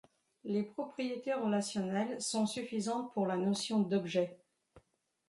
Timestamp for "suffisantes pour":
2.47-3.27